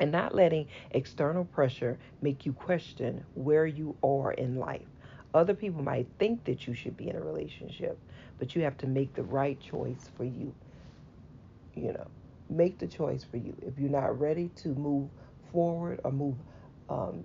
And 0.00 0.10
not 0.10 0.34
letting 0.34 0.66
external 0.90 1.44
pressure 1.44 1.98
make 2.22 2.46
you 2.46 2.52
question 2.52 3.24
where 3.34 3.66
you 3.66 3.96
are 4.02 4.32
in 4.32 4.56
life. 4.56 4.86
Other 5.34 5.54
people 5.54 5.82
might 5.82 6.06
think 6.18 6.44
that 6.44 6.66
you 6.66 6.74
should 6.74 6.96
be 6.96 7.08
in 7.08 7.16
a 7.16 7.20
relationship, 7.20 7.98
but 8.38 8.54
you 8.54 8.62
have 8.62 8.76
to 8.78 8.86
make 8.86 9.14
the 9.14 9.22
right 9.22 9.60
choice 9.60 10.10
for 10.16 10.24
you. 10.24 10.54
You 11.74 11.92
know, 11.92 12.06
make 12.48 12.78
the 12.78 12.86
choice 12.86 13.24
for 13.24 13.36
you. 13.36 13.54
If 13.62 13.78
you're 13.78 13.90
not 13.90 14.18
ready 14.18 14.48
to 14.56 14.68
move 14.68 15.08
forward 15.52 16.00
or 16.04 16.12
move 16.12 16.36
um, 16.88 17.24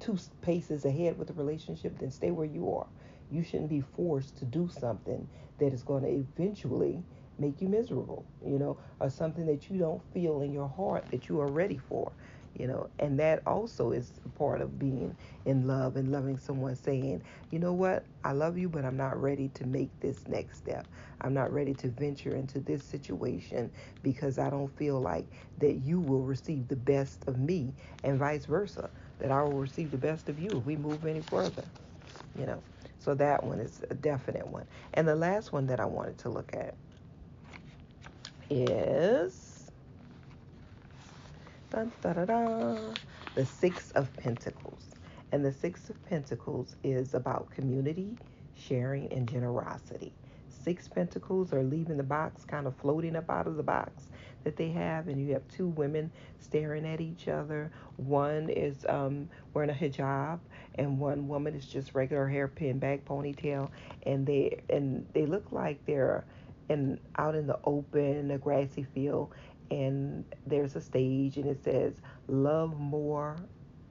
two 0.00 0.16
paces 0.42 0.84
ahead 0.84 1.18
with 1.18 1.28
the 1.28 1.34
relationship, 1.34 1.98
then 1.98 2.10
stay 2.10 2.30
where 2.30 2.46
you 2.46 2.72
are. 2.74 2.86
You 3.30 3.42
shouldn't 3.42 3.70
be 3.70 3.80
forced 3.80 4.36
to 4.38 4.44
do 4.44 4.68
something 4.68 5.28
that 5.58 5.72
is 5.72 5.82
going 5.82 6.02
to 6.04 6.08
eventually 6.10 7.02
make 7.38 7.60
you 7.60 7.68
miserable, 7.68 8.24
you 8.44 8.58
know, 8.58 8.78
or 9.00 9.10
something 9.10 9.46
that 9.46 9.68
you 9.70 9.78
don't 9.78 10.02
feel 10.12 10.42
in 10.42 10.52
your 10.52 10.68
heart 10.68 11.06
that 11.10 11.28
you 11.28 11.40
are 11.40 11.48
ready 11.48 11.78
for, 11.78 12.12
you 12.54 12.66
know. 12.66 12.88
And 12.98 13.18
that 13.18 13.42
also 13.46 13.90
is 13.92 14.12
part 14.36 14.60
of 14.60 14.78
being 14.78 15.16
in 15.44 15.66
love 15.66 15.96
and 15.96 16.10
loving 16.12 16.36
someone 16.36 16.76
saying, 16.76 17.22
you 17.50 17.58
know 17.58 17.72
what, 17.72 18.04
I 18.24 18.32
love 18.32 18.56
you, 18.58 18.68
but 18.68 18.84
I'm 18.84 18.96
not 18.96 19.20
ready 19.20 19.48
to 19.54 19.66
make 19.66 19.90
this 20.00 20.28
next 20.28 20.58
step. 20.58 20.86
I'm 21.20 21.34
not 21.34 21.52
ready 21.52 21.74
to 21.74 21.88
venture 21.88 22.34
into 22.34 22.60
this 22.60 22.84
situation 22.84 23.70
because 24.02 24.38
I 24.38 24.50
don't 24.50 24.74
feel 24.76 25.00
like 25.00 25.26
that 25.58 25.74
you 25.74 26.00
will 26.00 26.22
receive 26.22 26.68
the 26.68 26.76
best 26.76 27.24
of 27.26 27.38
me 27.38 27.72
and 28.04 28.18
vice 28.18 28.46
versa 28.46 28.90
that 29.18 29.30
I 29.30 29.42
will 29.42 29.58
receive 29.58 29.90
the 29.90 29.98
best 29.98 30.28
of 30.28 30.38
you 30.38 30.48
if 30.50 30.64
we 30.64 30.76
move 30.76 31.04
any 31.06 31.20
further. 31.20 31.64
You 32.38 32.46
know, 32.46 32.62
so 32.98 33.14
that 33.14 33.44
one 33.44 33.60
is 33.60 33.82
a 33.90 33.94
definite 33.94 34.46
one. 34.46 34.66
And 34.94 35.06
the 35.06 35.14
last 35.16 35.52
one 35.52 35.66
that 35.68 35.80
I 35.80 35.84
wanted 35.84 36.18
to 36.18 36.28
look 36.28 36.52
at 36.54 36.74
is 38.50 39.70
dun, 41.70 41.92
da, 42.02 42.12
da, 42.12 42.24
da, 42.24 42.76
the 43.34 43.46
Six 43.46 43.90
of 43.92 44.14
Pentacles. 44.16 44.86
And 45.32 45.44
the 45.44 45.52
Six 45.52 45.90
of 45.90 46.04
Pentacles 46.06 46.76
is 46.84 47.14
about 47.14 47.50
community, 47.50 48.16
sharing, 48.56 49.12
and 49.12 49.28
generosity. 49.28 50.12
Six 50.48 50.88
Pentacles 50.88 51.52
are 51.52 51.62
leaving 51.62 51.96
the 51.96 52.02
box, 52.02 52.44
kind 52.44 52.66
of 52.66 52.76
floating 52.76 53.16
up 53.16 53.28
out 53.28 53.46
of 53.46 53.56
the 53.56 53.62
box 53.62 54.08
that 54.44 54.56
they 54.56 54.70
have, 54.70 55.08
and 55.08 55.20
you 55.26 55.32
have 55.34 55.46
two 55.48 55.68
women 55.68 56.10
staring 56.38 56.86
at 56.86 57.00
each 57.00 57.28
other. 57.28 57.70
One 57.96 58.48
is 58.50 58.84
um, 58.88 59.28
wearing 59.52 59.70
a 59.70 59.74
hijab, 59.74 60.40
and 60.76 60.98
one 60.98 61.28
woman 61.28 61.54
is 61.54 61.66
just 61.66 61.94
regular 61.94 62.28
hairpin 62.28 62.78
back 62.78 63.04
ponytail, 63.04 63.70
and 64.04 64.26
they 64.26 64.62
and 64.70 65.06
they 65.12 65.26
look 65.26 65.52
like 65.52 65.84
they're 65.86 66.24
in 66.68 66.98
out 67.16 67.34
in 67.34 67.46
the 67.46 67.58
open, 67.64 68.30
a 68.30 68.38
grassy 68.38 68.84
field, 68.94 69.32
and 69.70 70.24
there's 70.46 70.76
a 70.76 70.80
stage, 70.80 71.36
and 71.36 71.46
it 71.46 71.62
says 71.64 71.94
"Love 72.28 72.78
More." 72.78 73.36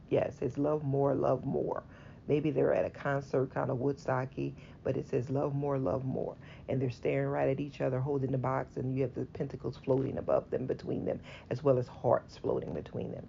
Yes, 0.09 0.37
it's 0.41 0.57
"Love 0.57 0.83
More, 0.83 1.15
Love 1.15 1.45
More." 1.45 1.83
Maybe 2.27 2.51
they're 2.51 2.73
at 2.73 2.85
a 2.85 2.89
concert, 2.89 3.53
kind 3.53 3.69
of 3.69 3.77
Woodstocky, 3.77 4.53
but 4.83 4.95
it 4.97 5.07
says 5.09 5.29
love 5.29 5.53
more, 5.53 5.77
love 5.77 6.05
more. 6.05 6.35
And 6.69 6.81
they're 6.81 6.89
staring 6.89 7.29
right 7.29 7.49
at 7.49 7.59
each 7.59 7.81
other, 7.81 7.99
holding 7.99 8.31
the 8.31 8.37
box, 8.37 8.77
and 8.77 8.95
you 8.95 9.01
have 9.03 9.13
the 9.13 9.25
pentacles 9.25 9.77
floating 9.77 10.17
above 10.17 10.49
them, 10.49 10.65
between 10.65 11.05
them, 11.05 11.19
as 11.49 11.63
well 11.63 11.77
as 11.77 11.87
hearts 11.87 12.37
floating 12.37 12.73
between 12.73 13.11
them. 13.11 13.27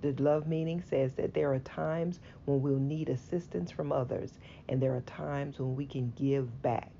The 0.00 0.12
love 0.22 0.46
meaning 0.46 0.82
says 0.82 1.12
that 1.14 1.32
there 1.32 1.54
are 1.54 1.60
times 1.60 2.20
when 2.44 2.60
we'll 2.60 2.76
need 2.76 3.08
assistance 3.08 3.70
from 3.70 3.92
others, 3.92 4.38
and 4.68 4.82
there 4.82 4.94
are 4.94 5.00
times 5.02 5.58
when 5.58 5.76
we 5.76 5.86
can 5.86 6.12
give 6.16 6.60
back. 6.60 6.90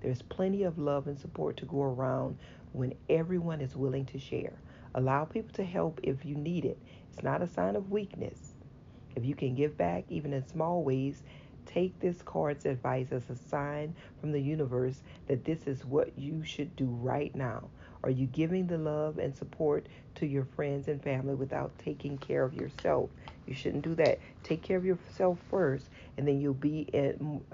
There's 0.00 0.22
plenty 0.22 0.64
of 0.64 0.78
love 0.78 1.06
and 1.06 1.18
support 1.18 1.56
to 1.58 1.64
go 1.64 1.82
around 1.82 2.38
when 2.72 2.94
everyone 3.08 3.60
is 3.60 3.76
willing 3.76 4.04
to 4.06 4.18
share. 4.18 4.54
Allow 4.94 5.24
people 5.24 5.52
to 5.54 5.64
help 5.64 6.00
if 6.02 6.24
you 6.24 6.34
need 6.34 6.64
it. 6.64 6.78
It's 7.12 7.22
not 7.22 7.42
a 7.42 7.46
sign 7.46 7.76
of 7.76 7.90
weakness. 7.90 8.51
If 9.22 9.28
you 9.28 9.36
can 9.36 9.54
give 9.54 9.78
back, 9.78 10.02
even 10.08 10.32
in 10.32 10.44
small 10.44 10.82
ways, 10.82 11.22
take 11.64 11.96
this 12.00 12.22
card's 12.22 12.66
advice 12.66 13.12
as 13.12 13.30
a 13.30 13.36
sign 13.36 13.94
from 14.20 14.32
the 14.32 14.40
universe 14.40 15.00
that 15.28 15.44
this 15.44 15.68
is 15.68 15.84
what 15.84 16.18
you 16.18 16.42
should 16.42 16.74
do 16.74 16.86
right 16.86 17.32
now. 17.32 17.68
Are 18.02 18.10
you 18.10 18.26
giving 18.26 18.66
the 18.66 18.78
love 18.78 19.18
and 19.18 19.32
support 19.36 19.86
to 20.16 20.26
your 20.26 20.44
friends 20.44 20.88
and 20.88 21.00
family 21.00 21.36
without 21.36 21.70
taking 21.78 22.18
care 22.18 22.42
of 22.42 22.52
yourself? 22.54 23.10
You 23.46 23.54
shouldn't 23.54 23.84
do 23.84 23.94
that. 23.94 24.18
Take 24.42 24.62
care 24.62 24.76
of 24.76 24.84
yourself 24.84 25.38
first, 25.48 25.88
and 26.16 26.26
then 26.26 26.40
you'll 26.40 26.54
be 26.54 26.88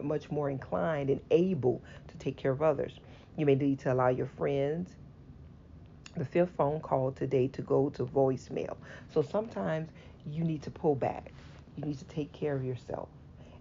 much 0.01 0.31
more 0.31 0.49
inclined 0.49 1.11
and 1.11 1.21
able 1.31 1.83
to 2.09 2.17
take 2.17 2.39
care 2.39 2.53
of 2.53 2.63
others. 2.63 2.99
You 3.37 3.45
may 3.45 3.57
need 3.57 3.81
to 3.81 3.93
allow 3.93 4.09
your 4.09 4.31
friends 4.39 4.97
the 6.17 6.25
fifth 6.25 6.53
phone 6.57 6.81
call 6.81 7.13
today 7.13 7.49
to 7.49 7.61
go 7.61 7.91
to 7.91 8.07
voicemail. 8.07 8.79
So 9.13 9.21
sometimes 9.21 9.91
you 10.27 10.45
need 10.45 10.63
to 10.63 10.71
pull 10.71 10.95
back. 10.95 11.31
You 11.78 11.85
need 11.85 11.99
to 12.00 12.04
take 12.06 12.32
care 12.32 12.56
of 12.56 12.64
yourself. 12.64 13.08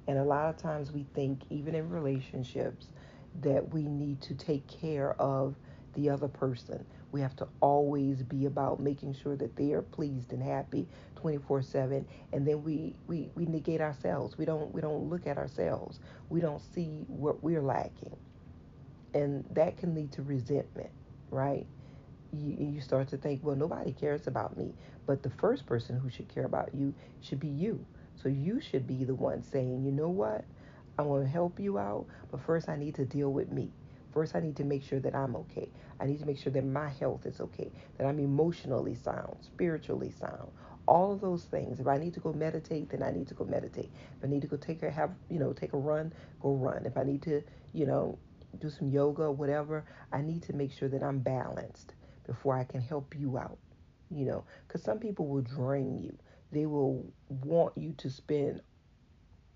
And 0.07 0.17
a 0.17 0.23
lot 0.23 0.49
of 0.49 0.57
times 0.57 0.91
we 0.91 1.03
think, 1.13 1.43
even 1.51 1.75
in 1.75 1.89
relationships, 1.89 2.87
that 3.41 3.73
we 3.73 3.83
need 3.83 4.21
to 4.23 4.33
take 4.35 4.67
care 4.67 5.13
of 5.21 5.55
the 5.93 6.09
other 6.09 6.27
person. 6.27 6.85
We 7.11 7.21
have 7.21 7.35
to 7.37 7.47
always 7.61 8.23
be 8.23 8.45
about 8.47 8.79
making 8.79 9.13
sure 9.13 9.35
that 9.37 9.55
they 9.55 9.73
are 9.73 9.83
pleased 9.83 10.33
and 10.33 10.41
happy 10.41 10.87
24/7 11.15 12.05
and 12.33 12.47
then 12.47 12.63
we, 12.63 12.95
we 13.07 13.29
we 13.35 13.45
negate 13.45 13.81
ourselves. 13.81 14.37
We 14.37 14.45
don't 14.45 14.73
we 14.73 14.81
don't 14.81 15.09
look 15.09 15.27
at 15.27 15.37
ourselves. 15.37 15.99
We 16.29 16.41
don't 16.41 16.61
see 16.61 17.05
what 17.07 17.43
we're 17.43 17.61
lacking. 17.61 18.17
And 19.13 19.45
that 19.53 19.77
can 19.77 19.95
lead 19.95 20.11
to 20.13 20.23
resentment, 20.23 20.91
right? 21.31 21.67
You, 22.33 22.55
you 22.59 22.81
start 22.81 23.09
to 23.09 23.17
think, 23.17 23.43
well, 23.43 23.55
nobody 23.55 23.93
cares 23.93 24.27
about 24.27 24.57
me. 24.57 24.73
But 25.05 25.23
the 25.23 25.29
first 25.31 25.65
person 25.65 25.99
who 25.99 26.09
should 26.09 26.29
care 26.29 26.45
about 26.45 26.75
you 26.75 26.93
should 27.21 27.39
be 27.39 27.47
you. 27.49 27.85
So 28.27 28.31
you 28.31 28.59
should 28.59 28.85
be 28.85 29.05
the 29.05 29.15
one 29.15 29.41
saying, 29.41 29.85
you 29.85 29.91
know 29.93 30.09
what? 30.09 30.43
I 30.99 31.03
want 31.03 31.23
to 31.23 31.29
help 31.29 31.61
you 31.61 31.77
out, 31.79 32.07
but 32.29 32.41
first 32.41 32.67
I 32.67 32.75
need 32.75 32.93
to 32.95 33.05
deal 33.05 33.31
with 33.31 33.53
me. 33.53 33.71
First, 34.13 34.35
I 34.35 34.41
need 34.41 34.57
to 34.57 34.65
make 34.65 34.83
sure 34.83 34.99
that 34.99 35.15
I'm 35.15 35.33
okay. 35.37 35.69
I 35.97 36.05
need 36.05 36.19
to 36.19 36.25
make 36.25 36.37
sure 36.37 36.51
that 36.51 36.65
my 36.65 36.89
health 36.89 37.25
is 37.25 37.39
okay, 37.39 37.71
that 37.97 38.05
I'm 38.05 38.19
emotionally 38.19 38.95
sound, 38.95 39.37
spiritually 39.39 40.11
sound. 40.11 40.51
All 40.89 41.13
of 41.13 41.21
those 41.21 41.45
things. 41.45 41.79
If 41.79 41.87
I 41.87 41.97
need 41.97 42.13
to 42.15 42.19
go 42.19 42.33
meditate, 42.33 42.89
then 42.89 43.01
I 43.01 43.11
need 43.11 43.29
to 43.29 43.33
go 43.33 43.45
meditate. 43.45 43.91
If 44.17 44.25
I 44.25 44.27
need 44.27 44.41
to 44.41 44.47
go 44.47 44.57
take 44.57 44.83
a 44.83 44.91
have, 44.91 45.11
you 45.29 45.39
know, 45.39 45.53
take 45.53 45.71
a 45.71 45.77
run, 45.77 46.11
go 46.41 46.51
run. 46.51 46.85
If 46.85 46.97
I 46.97 47.03
need 47.03 47.21
to, 47.21 47.41
you 47.71 47.85
know, 47.85 48.19
do 48.59 48.69
some 48.69 48.89
yoga 48.89 49.21
or 49.21 49.31
whatever, 49.31 49.85
I 50.11 50.21
need 50.21 50.43
to 50.43 50.53
make 50.53 50.73
sure 50.73 50.89
that 50.89 51.01
I'm 51.01 51.19
balanced 51.19 51.93
before 52.25 52.57
I 52.57 52.65
can 52.65 52.81
help 52.81 53.15
you 53.17 53.37
out. 53.37 53.57
You 54.09 54.25
know, 54.25 54.43
because 54.67 54.83
some 54.83 54.99
people 54.99 55.27
will 55.27 55.43
drain 55.43 55.97
you. 55.97 56.17
They 56.51 56.65
will 56.65 57.05
want 57.29 57.77
you 57.77 57.93
to 57.97 58.09
spend 58.09 58.61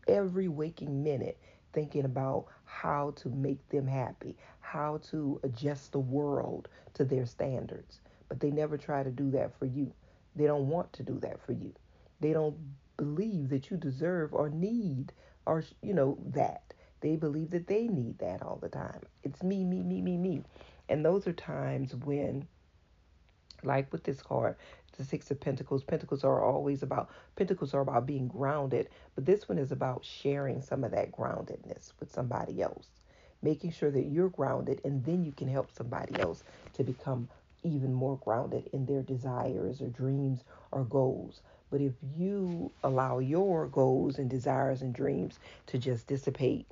every 0.07 0.47
waking 0.47 1.03
minute 1.03 1.37
thinking 1.73 2.05
about 2.05 2.45
how 2.65 3.11
to 3.17 3.29
make 3.29 3.67
them 3.69 3.87
happy, 3.87 4.35
how 4.59 4.99
to 5.09 5.39
adjust 5.43 5.91
the 5.91 5.99
world 5.99 6.67
to 6.93 7.05
their 7.05 7.25
standards. 7.25 8.01
But 8.27 8.39
they 8.39 8.51
never 8.51 8.77
try 8.77 9.03
to 9.03 9.11
do 9.11 9.31
that 9.31 9.57
for 9.57 9.65
you. 9.65 9.93
They 10.35 10.45
don't 10.45 10.67
want 10.69 10.91
to 10.93 11.03
do 11.03 11.19
that 11.19 11.39
for 11.45 11.53
you. 11.53 11.73
They 12.19 12.33
don't 12.33 12.57
believe 12.97 13.49
that 13.49 13.69
you 13.69 13.77
deserve 13.77 14.33
or 14.33 14.49
need 14.49 15.11
or 15.45 15.63
you 15.81 15.93
know 15.93 16.17
that. 16.27 16.73
They 17.01 17.15
believe 17.15 17.49
that 17.51 17.67
they 17.67 17.87
need 17.87 18.19
that 18.19 18.41
all 18.41 18.57
the 18.61 18.69
time. 18.69 19.01
It's 19.23 19.41
me, 19.41 19.63
me, 19.63 19.81
me, 19.81 20.01
me, 20.01 20.17
me. 20.17 20.43
And 20.87 21.03
those 21.03 21.25
are 21.27 21.33
times 21.33 21.95
when 21.95 22.47
like 23.63 23.91
with 23.91 24.03
this 24.03 24.21
card, 24.21 24.55
the 24.97 25.03
Six 25.03 25.31
of 25.31 25.39
Pentacles, 25.39 25.83
Pentacles 25.83 26.23
are 26.23 26.43
always 26.43 26.83
about, 26.83 27.09
Pentacles 27.35 27.73
are 27.73 27.81
about 27.81 28.05
being 28.05 28.27
grounded, 28.27 28.89
but 29.15 29.25
this 29.25 29.47
one 29.47 29.57
is 29.57 29.71
about 29.71 30.05
sharing 30.05 30.61
some 30.61 30.83
of 30.83 30.91
that 30.91 31.11
groundedness 31.11 31.93
with 31.99 32.11
somebody 32.11 32.61
else. 32.61 32.87
Making 33.41 33.71
sure 33.71 33.89
that 33.91 34.05
you're 34.05 34.29
grounded, 34.29 34.81
and 34.83 35.03
then 35.03 35.23
you 35.25 35.31
can 35.31 35.47
help 35.47 35.71
somebody 35.71 36.19
else 36.19 36.43
to 36.73 36.83
become 36.83 37.27
even 37.63 37.93
more 37.93 38.17
grounded 38.23 38.69
in 38.73 38.85
their 38.85 39.01
desires 39.01 39.81
or 39.81 39.87
dreams 39.87 40.43
or 40.71 40.83
goals. 40.83 41.41
But 41.71 41.81
if 41.81 41.93
you 42.17 42.71
allow 42.83 43.19
your 43.19 43.67
goals 43.67 44.19
and 44.19 44.29
desires 44.29 44.81
and 44.81 44.93
dreams 44.93 45.39
to 45.67 45.77
just 45.77 46.07
dissipate, 46.07 46.67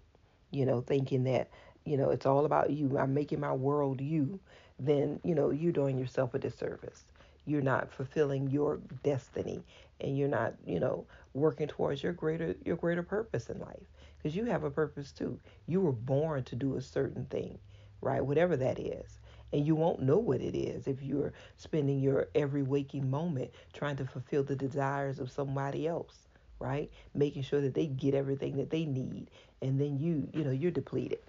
you 0.51 0.65
know, 0.65 0.81
thinking 0.81 1.23
that, 1.23 1.49
you 1.85 1.97
know, 1.97 2.09
it's 2.09 2.25
all 2.25 2.45
about 2.45 2.69
you, 2.71 2.97
I'm 2.97 3.13
making 3.13 3.39
my 3.39 3.53
world 3.53 4.01
you, 4.01 4.39
then, 4.77 5.19
you 5.23 5.35
know, 5.35 5.51
you're 5.51 5.71
doing 5.71 5.97
yourself 5.97 6.33
a 6.33 6.39
disservice. 6.39 7.03
You're 7.49 7.61
not 7.61 7.91
fulfilling 7.91 8.49
your 8.49 8.77
destiny 9.03 9.63
and 9.99 10.17
you're 10.17 10.29
not, 10.29 10.55
you 10.65 10.79
know, 10.79 11.05
working 11.33 11.67
towards 11.67 12.03
your 12.03 12.13
greater 12.13 12.55
your 12.65 12.77
greater 12.77 13.03
purpose 13.03 13.49
in 13.49 13.59
life 13.59 13.87
because 14.17 14.35
you 14.35 14.45
have 14.45 14.63
a 14.63 14.71
purpose 14.71 15.11
too. 15.11 15.39
You 15.67 15.81
were 15.81 15.91
born 15.93 16.43
to 16.45 16.55
do 16.55 16.75
a 16.75 16.81
certain 16.81 17.25
thing, 17.25 17.59
right? 18.01 18.25
Whatever 18.25 18.55
that 18.57 18.79
is. 18.79 19.19
And 19.53 19.65
you 19.65 19.75
won't 19.75 20.01
know 20.01 20.17
what 20.17 20.41
it 20.41 20.55
is 20.57 20.87
if 20.87 21.01
you're 21.01 21.33
spending 21.57 21.99
your 21.99 22.27
every 22.35 22.61
waking 22.63 23.09
moment 23.09 23.51
trying 23.73 23.95
to 23.97 24.05
fulfill 24.05 24.43
the 24.43 24.55
desires 24.55 25.19
of 25.19 25.31
somebody 25.31 25.87
else, 25.87 26.27
right? 26.59 26.91
Making 27.15 27.43
sure 27.43 27.61
that 27.61 27.73
they 27.73 27.87
get 27.87 28.13
everything 28.13 28.57
that 28.57 28.69
they 28.69 28.85
need 28.85 29.29
and 29.61 29.79
then 29.79 29.97
you, 29.99 30.29
you 30.33 30.43
know, 30.43 30.51
you're 30.51 30.71
depleted. 30.71 31.19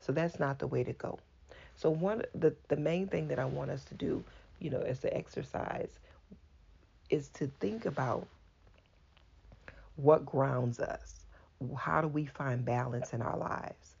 So 0.00 0.12
that's 0.12 0.38
not 0.38 0.58
the 0.58 0.66
way 0.66 0.84
to 0.84 0.92
go. 0.92 1.18
So 1.76 1.90
one 1.90 2.22
the 2.34 2.54
the 2.68 2.76
main 2.76 3.08
thing 3.08 3.28
that 3.28 3.38
I 3.38 3.44
want 3.46 3.70
us 3.70 3.84
to 3.86 3.94
do, 3.94 4.24
you 4.60 4.70
know, 4.70 4.80
as 4.80 5.00
the 5.00 5.14
exercise 5.16 5.98
is 7.08 7.28
to 7.30 7.50
think 7.60 7.86
about 7.86 8.26
what 9.96 10.24
grounds 10.24 10.78
us. 10.80 11.26
How 11.76 12.00
do 12.00 12.08
we 12.08 12.26
find 12.26 12.64
balance 12.64 13.12
in 13.12 13.20
our 13.20 13.36
lives? 13.36 13.96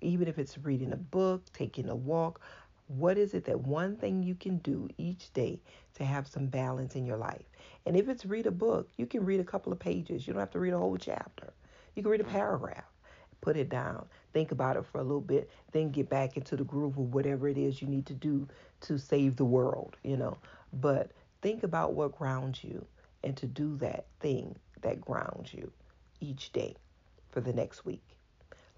Even 0.00 0.26
if 0.26 0.38
it's 0.38 0.58
reading 0.58 0.92
a 0.92 0.96
book, 0.96 1.42
taking 1.52 1.88
a 1.88 1.94
walk, 1.94 2.40
what 2.88 3.18
is 3.18 3.34
it 3.34 3.44
that 3.44 3.60
one 3.60 3.96
thing 3.96 4.22
you 4.22 4.34
can 4.34 4.58
do 4.58 4.88
each 4.96 5.32
day 5.34 5.60
to 5.94 6.04
have 6.04 6.26
some 6.26 6.46
balance 6.46 6.96
in 6.96 7.04
your 7.04 7.18
life? 7.18 7.44
And 7.86 7.96
if 7.96 8.08
it's 8.08 8.24
read 8.24 8.46
a 8.46 8.50
book, 8.50 8.88
you 8.96 9.06
can 9.06 9.24
read 9.24 9.40
a 9.40 9.44
couple 9.44 9.72
of 9.72 9.78
pages. 9.78 10.26
You 10.26 10.32
don't 10.32 10.40
have 10.40 10.50
to 10.52 10.58
read 10.58 10.72
a 10.72 10.78
whole 10.78 10.96
chapter. 10.96 11.52
You 11.94 12.02
can 12.02 12.10
read 12.10 12.20
a 12.20 12.24
mm-hmm. 12.24 12.32
paragraph. 12.32 12.84
Put 13.40 13.56
it 13.56 13.68
down. 13.68 14.06
Think 14.32 14.52
about 14.52 14.76
it 14.76 14.84
for 14.84 15.00
a 15.00 15.02
little 15.02 15.20
bit. 15.20 15.50
Then 15.72 15.90
get 15.90 16.08
back 16.08 16.36
into 16.36 16.56
the 16.56 16.64
groove 16.64 16.98
of 16.98 17.14
whatever 17.14 17.48
it 17.48 17.58
is 17.58 17.80
you 17.80 17.88
need 17.88 18.06
to 18.06 18.14
do 18.14 18.46
to 18.82 18.98
save 18.98 19.36
the 19.36 19.44
world, 19.44 19.96
you 20.02 20.16
know. 20.16 20.36
But 20.72 21.10
think 21.42 21.62
about 21.62 21.94
what 21.94 22.16
grounds 22.16 22.62
you 22.62 22.86
and 23.24 23.36
to 23.36 23.46
do 23.46 23.76
that 23.78 24.06
thing 24.20 24.56
that 24.82 25.00
grounds 25.00 25.52
you 25.52 25.72
each 26.20 26.52
day 26.52 26.76
for 27.30 27.40
the 27.40 27.52
next 27.52 27.84
week. 27.84 28.02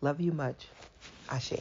Love 0.01 0.21
you 0.21 0.33
much. 0.33 0.67
Ashe. 1.29 1.55